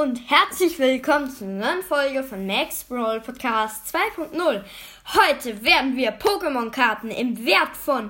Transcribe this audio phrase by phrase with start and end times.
[0.00, 4.62] und herzlich willkommen zu einer neuen Folge von Max Brawl Podcast 2.0.
[5.14, 8.08] Heute werden wir Pokémon-Karten im Wert von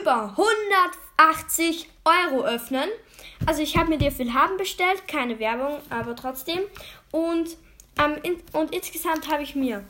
[0.00, 0.34] über
[1.16, 2.88] 180 Euro öffnen.
[3.46, 6.58] Also ich habe mir dir viel haben bestellt, keine Werbung, aber trotzdem.
[7.12, 7.56] Und,
[7.96, 9.84] ähm, in, und insgesamt habe ich mir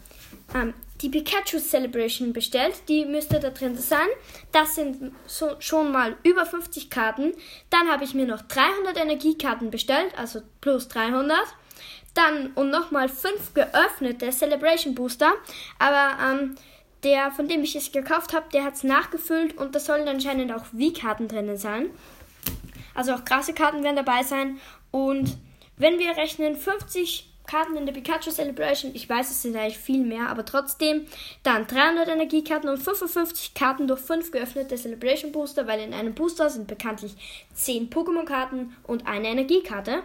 [0.54, 2.74] ähm, die Pikachu Celebration bestellt.
[2.88, 4.08] Die müsste da drin sein.
[4.52, 7.34] Das sind so, schon mal über 50 Karten.
[7.70, 11.38] Dann habe ich mir noch 300 Energiekarten bestellt, also plus 300.
[12.14, 15.32] Dann und nochmal 5 geöffnete Celebration Booster.
[15.78, 16.56] Aber ähm,
[17.04, 20.52] der, von dem ich es gekauft habe, der hat es nachgefüllt und da sollen anscheinend
[20.52, 21.90] auch V-Karten drinnen sein.
[22.94, 24.58] Also auch krasse Karten werden dabei sein.
[24.90, 25.38] Und
[25.76, 28.94] wenn wir rechnen, 50 Karten in der Pikachu Celebration.
[28.94, 31.06] Ich weiß, es sind eigentlich viel mehr, aber trotzdem.
[31.42, 36.50] Dann 300 Energiekarten und 55 Karten durch 5 geöffnete Celebration Booster, weil in einem Booster
[36.50, 37.14] sind bekanntlich
[37.54, 40.02] 10 Pokémon-Karten und eine Energiekarte.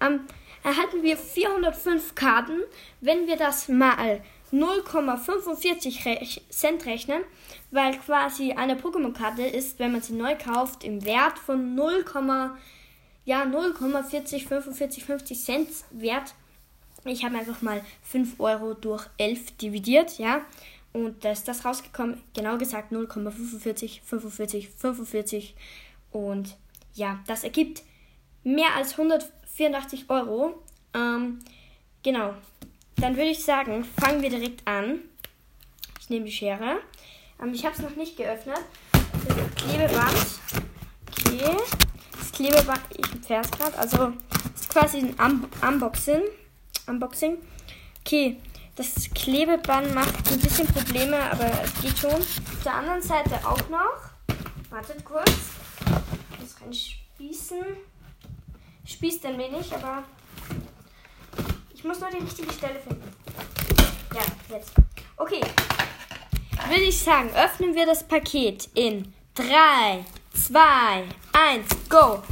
[0.00, 0.20] Ähm,
[0.62, 2.60] erhalten wir 405 Karten.
[3.00, 7.22] Wenn wir das mal 0,45 Cent rechnen,
[7.72, 12.04] weil quasi eine Pokémon-Karte ist, wenn man sie neu kauft, im Wert von 0,
[13.24, 16.34] ja, 0,40, 45, 50 Cent wert
[17.12, 20.42] ich habe einfach mal 5 Euro durch 11 dividiert, ja.
[20.92, 25.54] Und da ist das rausgekommen, genau gesagt 0,45, 45, 45.
[26.12, 26.56] Und
[26.94, 27.82] ja, das ergibt
[28.44, 30.62] mehr als 184 Euro.
[30.94, 31.40] Ähm,
[32.02, 32.34] genau.
[32.96, 35.00] Dann würde ich sagen, fangen wir direkt an.
[36.00, 36.78] Ich nehme die Schere.
[37.42, 38.60] Ähm, ich habe es noch nicht geöffnet.
[38.92, 40.40] Das Klebeband.
[41.10, 41.56] Okay.
[42.16, 43.76] Das Klebeband, ich empfehle es gerade.
[43.78, 44.12] Also,
[44.54, 46.22] es ist quasi ein Un Unboxing.
[46.86, 47.38] Unboxing.
[48.00, 48.40] Okay,
[48.76, 52.10] das Klebeband macht ein bisschen Probleme, aber es geht schon.
[52.10, 54.10] Auf der anderen Seite auch noch.
[54.70, 55.30] Wartet kurz.
[56.32, 57.58] Ich muss rein spießen.
[58.86, 60.04] Spießt ein wenig, aber
[61.72, 63.12] ich muss nur die richtige Stelle finden.
[64.14, 64.22] Ja,
[64.56, 64.72] jetzt.
[65.16, 65.40] Okay.
[66.68, 70.04] Würde ich sagen, öffnen wir das Paket in 3,
[70.34, 72.22] 2, 1, go.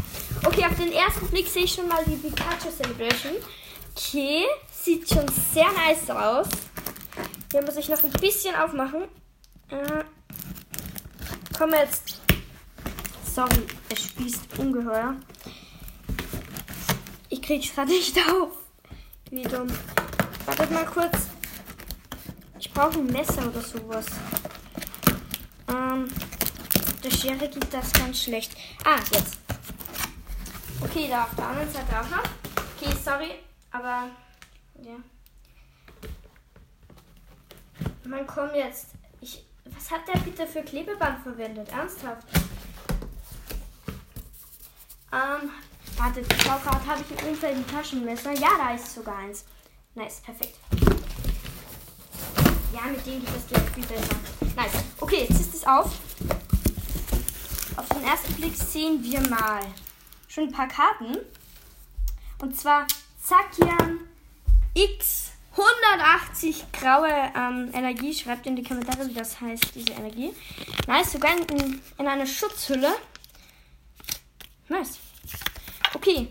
[0.45, 3.35] Okay, auf den ersten Blick sehe ich schon mal die Pikachu Celebration.
[3.95, 6.49] Okay, sieht schon sehr nice aus.
[7.51, 9.03] Hier muss ich noch ein bisschen aufmachen.
[9.69, 10.05] Äh,
[11.57, 12.21] komm jetzt.
[13.35, 15.15] Sorry, es spießt ungeheuer.
[17.29, 18.53] Ich krieg's gerade nicht auf.
[19.31, 19.69] Wie dumm.
[20.47, 21.17] Wartet mal kurz.
[22.59, 24.07] Ich brauche ein Messer oder sowas.
[25.69, 26.09] Ähm,
[27.05, 28.53] der Schere geht das ganz schlecht.
[28.85, 29.39] Ah, jetzt.
[30.81, 32.25] Okay, da auf der anderen Seite auch noch.
[32.77, 33.31] Okay, sorry.
[33.73, 34.11] Aber,
[34.83, 34.97] ja.
[38.05, 38.89] Man kommt jetzt.
[39.21, 41.69] Ich, was hat der bitte für Klebeband verwendet?
[41.71, 42.27] Ernsthaft?
[45.13, 45.51] Ähm,
[45.97, 48.33] warte, schau gerade, habe ich im Umfeld ein Taschenmesser?
[48.33, 49.45] Ja, da ist sogar eins.
[49.95, 50.59] Nice, perfekt.
[52.73, 54.17] Ja, mit dem geht das gleich viel besser.
[54.57, 54.85] Nice.
[55.01, 55.99] Okay, jetzt ist es auf.
[57.77, 59.63] Auf den ersten Blick sehen wir mal
[60.29, 61.19] schon ein paar Karten.
[62.41, 62.87] Und zwar
[63.33, 64.01] Zakian
[64.75, 68.13] X 180 graue ähm, Energie.
[68.13, 70.35] Schreibt in die Kommentare, wie das heißt, diese Energie.
[70.87, 72.93] Nice, sogar in, in einer Schutzhülle.
[74.69, 74.99] Nice.
[75.95, 76.29] Okay.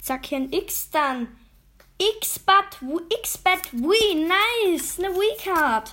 [0.00, 1.26] Zakian X dann.
[1.98, 2.78] X-Bat,
[3.20, 4.24] X-Bat Wii.
[4.24, 5.00] Nice.
[5.00, 5.92] Eine Wii-Card.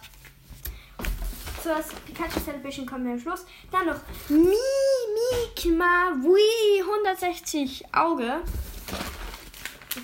[1.63, 3.47] Zuerst Pikachu Celebration kommen wir am Schluss.
[3.71, 8.43] Dann noch Mimikma Wii 160 Auge.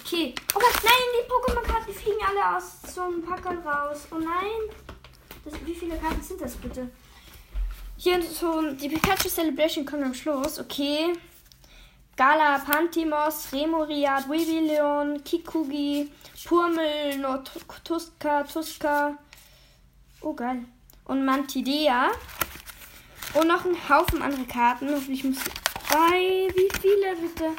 [0.02, 0.34] Okay.
[0.54, 4.08] Oh Gott, nein, die Pokémon-Karten fliegen alle aus einem Packerl raus.
[4.12, 4.76] Oh nein.
[5.44, 6.90] Das, wie viele Karten sind das bitte?
[7.98, 10.60] Hier so die Pikachu Celebration kommt am Schluss.
[10.60, 11.14] Okay.
[12.18, 16.10] Gala, Pantimos, Remoriat, Weavilion, Kikugi,
[16.46, 17.44] Purmel,
[17.84, 19.18] Tuska, Tuska.
[20.22, 20.66] Oh geil.
[21.06, 22.12] Und Mantidea.
[23.34, 24.90] Und noch ein Haufen andere Karten.
[25.12, 25.38] Ich muss.
[25.94, 27.52] Ei, wie viele bitte?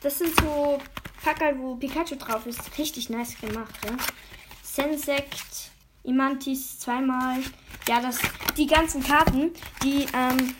[0.00, 0.80] Das sind so
[1.22, 2.60] Packerl, wo Pikachu drauf ist.
[2.78, 3.96] Richtig nice gemacht, ja.
[4.62, 5.70] Sensect,
[6.04, 7.38] Imantis zweimal.
[7.88, 8.18] Ja, das,
[8.56, 9.52] die ganzen Karten,
[9.82, 10.54] die, ähm,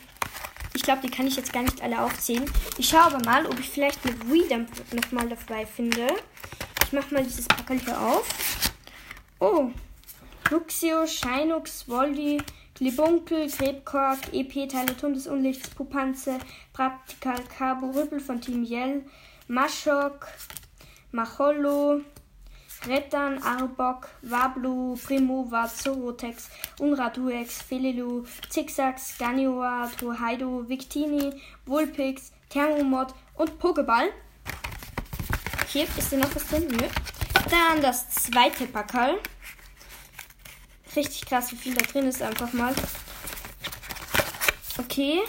[0.75, 2.51] ich glaube, die kann ich jetzt gar nicht alle aufzählen.
[2.79, 6.09] Ich schaue aber mal, ob ich vielleicht eine Wii nochmal dabei finde.
[6.85, 8.27] Ich mache mal dieses Packerl hier auf.
[9.41, 9.71] Oh,
[10.51, 12.39] Luxio, Shinux, Voldi,
[12.75, 16.39] Glibunkel, Krebkork, EP, Teile des Unlichts, Pupanze,
[16.73, 19.05] Praktikal, Cabo, Rüppel von Team Yell,
[19.49, 20.29] Maschok,
[21.13, 22.01] Macholo,
[22.87, 26.49] Retan, Arbok, Wablu, Primova, Zorotex,
[26.81, 34.09] Unratuex, Felelu, Zigzags, Ganioa, Torhaido, Victini, Vulpix, Thermomod und Pokéball.
[35.63, 36.67] Okay, ist da noch was drin?
[36.69, 36.87] Nö.
[37.51, 39.19] Dann das zweite Packerl.
[40.97, 42.75] Richtig krass, wie viel da drin ist einfach mal.
[44.79, 45.21] Okay.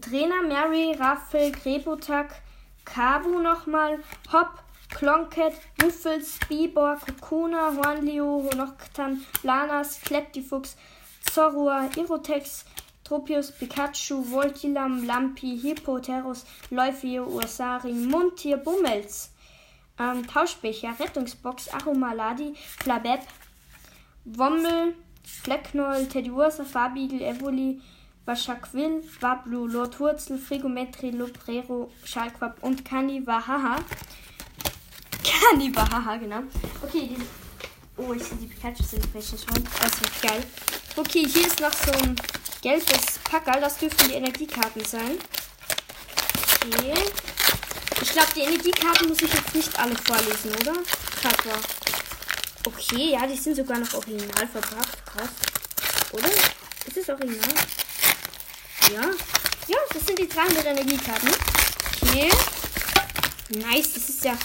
[0.00, 2.42] Trainer Mary, Raffel, Grebotak,
[2.84, 3.98] Kabu nochmal,
[4.30, 10.76] Hop, Klonket, Wuffels, Bibor, Kokona, Hornleo, Noctan, Lanas, Kleptifuchs,
[11.30, 12.64] Zorua, Irotex,
[13.04, 19.30] Tropius, Pikachu, Voltilam, Lampi, Hippoterus, Leufio, Ursari, Mundtier, Bummels,
[19.98, 23.20] ähm, Tauschbecher, Rettungsbox, Aromaladi, Flabeb,
[24.24, 24.94] Wommel,
[25.24, 27.80] Flecknoll, Teddyursa, Farbigel, Evoli,
[28.26, 33.76] Waschakwil, Wablu, Lord Wurzel, Frigometri, Lobrero, Schalquab und Kaniwahaha.
[35.22, 36.42] Kaniwahaha, genau.
[36.82, 37.26] Okay, diese.
[37.96, 39.64] Oh, ich sehe die Pikachu Celebration schon.
[39.80, 40.42] Das wird geil.
[40.96, 42.16] Okay, hier ist noch so ein
[42.60, 43.60] gelbes Packerl.
[43.60, 45.18] Das dürften die Energiekarten sein.
[46.66, 46.94] Okay.
[48.00, 50.74] Ich glaube, die Energiekarten muss ich jetzt nicht alle vorlesen, oder?
[51.22, 51.54] Katwa.
[52.66, 55.06] Okay, ja, die sind sogar noch original verpackt.
[55.06, 55.30] Krass.
[56.12, 56.28] Oder?
[56.86, 57.54] Ist es original?
[58.92, 59.02] Ja.
[59.66, 61.30] Ja, das sind die 300 Energiekarten.
[62.02, 62.30] Okay.
[63.50, 64.36] Nice, das ist ja...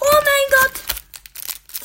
[0.00, 0.80] Oh mein Gott!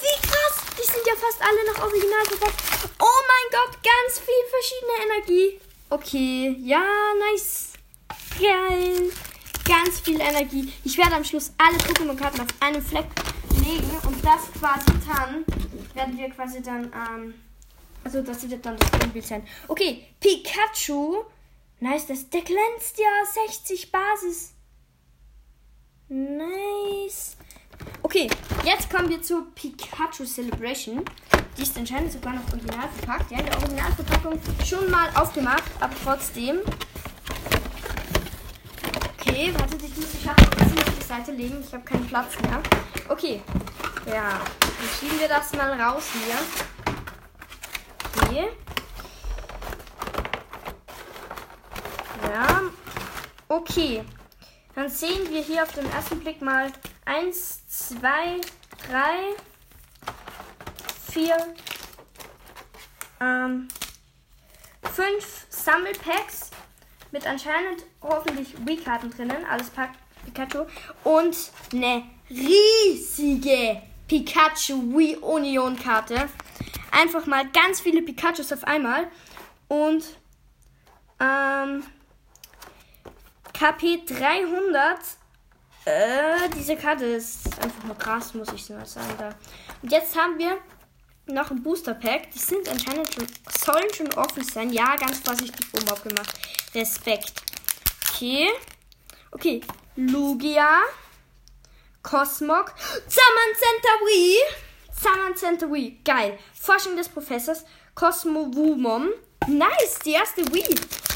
[0.02, 0.62] Wie krass!
[0.78, 2.62] Die sind ja fast alle noch original verpackt.
[3.00, 5.62] Oh mein Gott, ganz viel verschiedene Energie.
[5.90, 6.84] Okay, ja,
[7.32, 7.74] nice.
[8.40, 9.12] Geil.
[9.66, 10.74] Ganz viel Energie.
[10.84, 13.08] Ich werde am Schluss alle Pokémon-Karten auf einem Fleck
[13.64, 15.46] legen und das quasi dann
[15.94, 17.34] werden wir quasi dann, ähm,
[18.04, 19.48] also das wird dann das Grundbild sein.
[19.68, 21.24] Okay, Pikachu.
[21.82, 24.54] Nice, das, der glänzt ja 60 Basis.
[26.10, 27.36] Nice.
[28.04, 28.30] Okay,
[28.64, 31.04] jetzt kommen wir zur Pikachu Celebration.
[31.58, 33.32] Die ist anscheinend sogar noch original verpackt.
[33.32, 36.60] Ja, in der Originalverpackung schon mal aufgemacht, aber trotzdem.
[39.20, 41.64] Okay, warte, ich muss die Schachtel auf die Seite legen.
[41.66, 42.62] Ich habe keinen Platz mehr.
[43.10, 43.42] Okay,
[44.06, 46.38] ja, dann schieben wir das mal raus hier.
[48.22, 48.50] Okay.
[52.32, 52.62] Ja.
[53.50, 54.06] Okay.
[54.74, 56.72] Dann sehen wir hier auf den ersten Blick mal
[57.04, 58.40] 1, 2,
[58.90, 59.00] 3,
[61.12, 61.38] 4,
[63.20, 63.68] ähm,
[64.94, 66.52] 5 Sammelpacks
[67.12, 69.44] mit anscheinend hoffentlich Wii-Karten drinnen.
[69.50, 70.66] Alles packt Pikachu.
[71.04, 71.36] Und
[71.74, 76.30] eine riesige Pikachu Wii Union Karte.
[76.92, 79.12] Einfach mal ganz viele Pikachus auf einmal.
[79.68, 80.06] Und
[81.20, 81.84] ähm,
[83.62, 84.98] KP 300.
[85.86, 89.14] Äh, diese Karte ist einfach nur krass, muss ich mal sagen.
[89.20, 89.36] Da.
[89.84, 90.58] Und jetzt haben wir
[91.28, 92.32] noch ein Booster Pack.
[92.32, 93.28] Die sind anscheinend schon,
[93.64, 94.72] sollen schon offen sein.
[94.72, 96.34] Ja, ganz vorsichtig oben aufgemacht.
[96.74, 97.34] Respekt.
[98.10, 98.50] Okay.
[99.30, 99.62] Okay.
[99.96, 100.80] Lugia.
[102.02, 102.74] Cosmog,
[103.08, 104.38] Zaman Centauri,
[104.92, 106.40] Zaman Centauri, geil.
[106.60, 107.64] Forschung des Professors,
[107.94, 109.10] Cosmo Wumom,
[109.48, 111.11] nice, die erste Wii.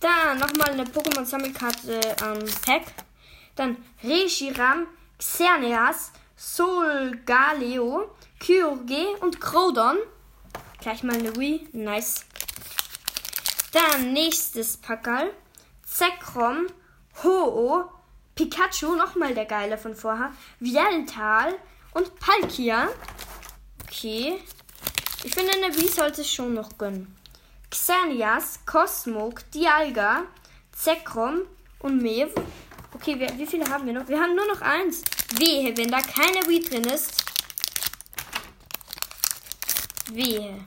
[0.00, 2.82] Dann nochmal eine Pokémon-Sammelkarte ähm, Pack.
[3.56, 4.86] Dann Reshiram,
[5.18, 9.98] Xerneas, Solgaleo, Kyurge und Crodon.
[10.80, 12.24] Gleich mal eine Wii, nice.
[13.72, 15.32] Dann nächstes Packerl.
[15.84, 16.66] Zekrom,
[17.24, 17.84] Ho-Oh,
[18.36, 20.32] Pikachu, nochmal der Geile von vorher.
[20.60, 21.56] Vialtal
[21.92, 22.88] und Palkia.
[23.82, 24.38] Okay.
[25.24, 27.17] Ich finde, eine Wii sollte es schon noch gönnen.
[27.70, 30.24] Xanias, Cosmog, Dialga,
[30.72, 31.42] Zekrom
[31.80, 32.28] und Mew.
[32.94, 34.08] Okay, wir, wie viele haben wir noch?
[34.08, 35.02] Wir haben nur noch eins.
[35.36, 37.24] Wehe, wenn da keine Wii drin ist.
[40.10, 40.64] Wehe.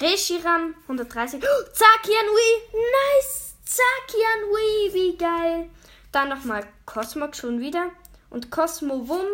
[0.00, 1.42] Reshiram 130.
[1.42, 2.80] Oh, Zakian Wii.
[3.18, 3.54] Nice.
[3.64, 4.94] Zakian Wii.
[4.94, 5.70] Wie geil.
[6.10, 7.90] Dann nochmal Cosmog schon wieder.
[8.30, 9.26] Und Cosmovum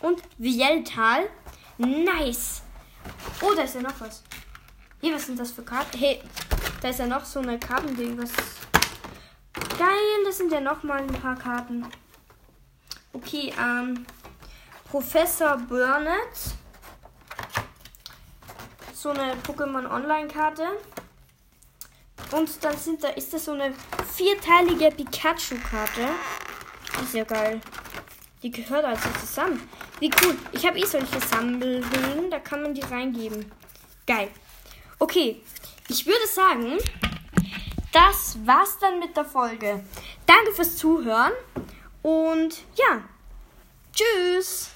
[0.00, 1.28] und Vieltal.
[1.78, 2.62] Nice.
[3.40, 4.22] Oh, da ist ja noch was.
[5.04, 5.98] Hier, was sind das für Karten?
[5.98, 6.22] Hey,
[6.80, 8.16] da ist ja noch so eine Kartending.
[8.22, 8.30] Was.
[9.76, 11.84] Geil, das sind ja noch mal ein paar Karten.
[13.12, 14.06] Okay, ähm.
[14.88, 16.54] Professor Burnett.
[18.94, 20.68] So eine Pokémon Online-Karte.
[22.30, 23.74] Und dann sind da, ist das so eine
[24.14, 26.10] vierteilige Pikachu-Karte.
[27.02, 27.60] Ist ja geil.
[28.44, 29.68] Die gehört also zusammen.
[29.98, 30.36] Wie cool.
[30.52, 32.30] Ich habe eh solche Sammelhüllen.
[32.30, 33.50] Da kann man die reingeben.
[34.06, 34.28] Geil.
[35.02, 35.42] Okay.
[35.88, 36.78] Ich würde sagen,
[37.92, 39.82] das war's dann mit der Folge.
[40.26, 41.32] Danke fürs Zuhören.
[42.02, 43.02] Und ja.
[43.92, 44.70] Tschüss.